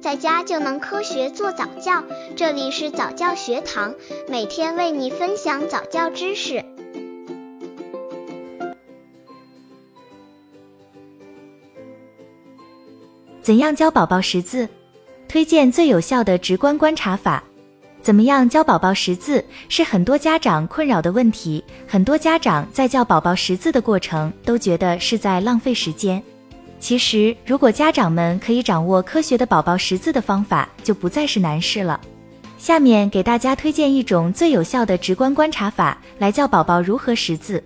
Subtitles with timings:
[0.00, 2.02] 在家就能科学做早教。
[2.34, 3.94] 这里是早教学堂，
[4.28, 6.64] 每天为你分享早教知识。
[13.42, 14.66] 怎样教宝宝识字？
[15.28, 17.44] 推荐最有效的直观观察法。
[18.00, 21.62] 怎么样教宝宝识字是很多家长困扰的问题。
[21.86, 26.22] 很多家长在教宝宝识字的过程都觉得是在浪费时间。
[26.80, 32.00] 其实，如果家长们可以掌握科学的宝宝识字的方法，就不再是难事了。
[32.58, 37.62] 下面给大家推荐一种最有效的直观观察法，来教宝宝如何识字。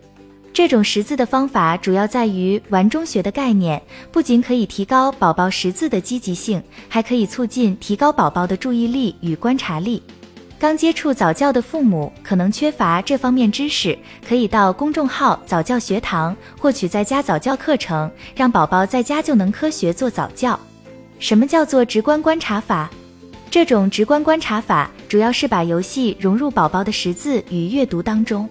[0.53, 3.81] 这种识字的方法主要在于玩中学的概念，
[4.13, 10.03] 不仅可以提高宝宝识字的积极性，还可以促进提高宝宝的注意力与观察力。
[10.59, 20.59] 刚接触早教的父母可能缺乏这方面知识，可以到公众号早教学堂获取在家早教课程，让宝宝在家就能科学做早教。
[21.19, 22.91] 什么叫做直观观察法？
[23.51, 28.49] 这种直观观察法主要是把游戏融入宝宝的识字与阅读当中，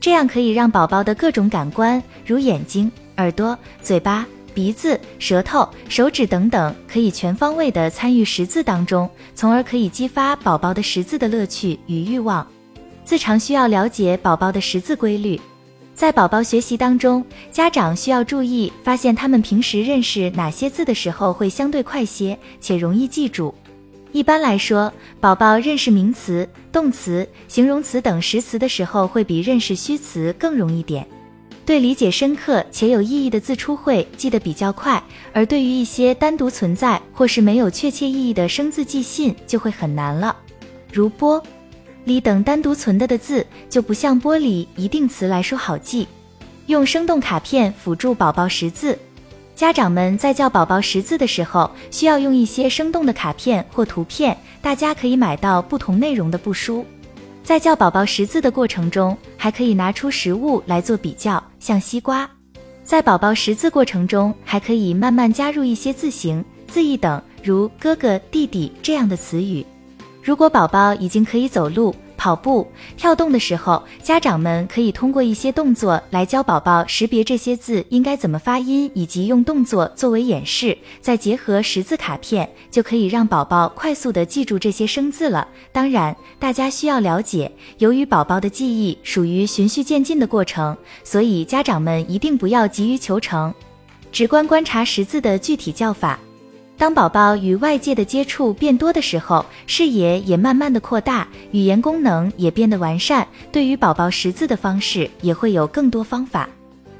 [0.00, 4.24] 这样可以让宝宝的各种感官，如眼睛、耳朵、嘴巴。
[4.54, 12.46] 鼻子、舌头、手指等等，可以全方位的参与识字当中，从而可以激发宝宝的识字的乐趣与欲望。
[13.04, 15.40] 自常需要了解宝宝的识字规律，
[15.94, 23.54] 在宝宝学习当中，家长需要注意发现他们平时认识哪些字的时候会相对快些，且容易记住。
[24.12, 31.06] 一般来说，宝宝认识名词、动词、形容词等实词的时候，会比认识虚词更容易点。
[31.68, 35.02] 对理解深刻且有意义的字出会记得比较快，
[35.34, 40.34] 而对于一些单独存在或是没有确切意义的生字记信就会很难了。
[40.90, 41.42] 如玻
[42.06, 46.08] 璃等单独存的的字就不像玻璃一定词来说好记。
[46.68, 48.98] 用生动卡片辅助宝宝识字，
[49.54, 56.82] 家长们在教宝宝识字的时候，需要用一些生动的卡片或图片，大家可以买到不同内容的布书。
[57.44, 62.28] 在教宝宝识字的过程中，还可以拿出食物来做比较，像西瓜。
[62.84, 69.64] 在宝宝识字过程中，还可以慢慢加入一些字形、字义等，如哥哥、弟弟这样的词语。
[70.22, 85.46] 如果宝宝已经可以走路，跑步、跳动的时候，家长们可以通过一些动作来教宝宝识别这些字应该怎么发音，以及用动作作为演示，再结合识字卡片，就可以让宝宝快速的记住这些生字了。
[85.72, 93.54] 当然，大家需要了解，由于宝宝的记忆属于循序渐进的过程，所以家长们一定不要急于求成。
[94.10, 96.18] 直观观察识字的具体教法。
[96.78, 106.48] 当宝宝与外界的接触变多的时候，视野也慢慢的扩大，语言功能也变得完善，对于宝宝识字的方式也会有更多方法。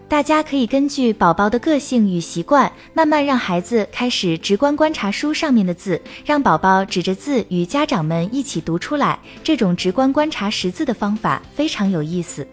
[0.08, 9.16] 大家可以根据宝宝的个性与习惯，慢慢让孩子开始直观观察书上面的字，让宝宝指着字与家长们一起读出来。
[9.44, 12.44] 这种直观观察识字的方法非常有意思。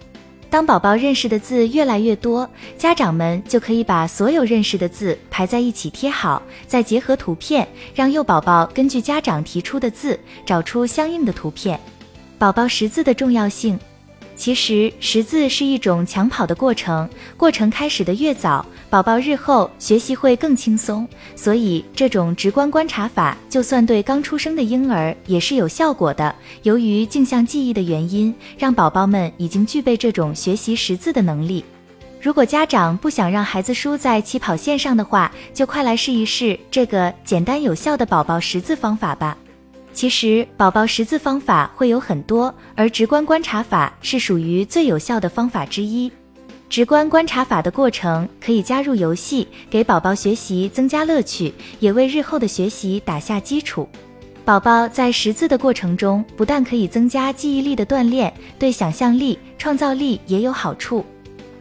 [0.55, 11.77] 当宝宝认识的字越来越多，家长们就可以把所有认识的字排在一起贴好，再结合图片，让幼宝宝根据家长提出的字找出相应的图片。
[12.37, 13.77] 宝宝识字的重要性。
[14.35, 21.07] 其实识字是一种抢跑的过程，过程开始的越早，宝宝日后学习会更轻松。
[21.35, 26.35] 所以这种直观观察法，就算对刚出生的婴儿也是有效果的。
[26.63, 31.63] 由于镜像记忆的原因，让宝宝们已经具备这种学习识字的能力。
[32.21, 39.37] 如果家长不想让孩子输在起跑线上的话，就快来试一试这个简单有效的宝宝识字方法吧。
[39.95, 46.11] 其实宝宝识字方法会有很多，而直观观察法是属于最有效的方法之一。
[46.69, 53.87] 直观观察法的过程可以加入游戏，给宝宝学习增加乐趣，也为日后的学习打下基础。
[54.43, 61.05] 宝宝在识字的过程中，不但可以增加记忆力的锻炼，对想象力、创造力也有好处。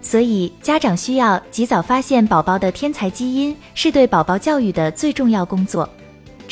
[0.03, 5.89] 所以家长需要及早发现宝宝的天才基因，是对宝宝教育的最重要工作。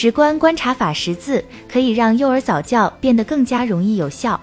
[0.02, 4.40] 直观观察法识字，可以让幼儿早教变得更加容易有效。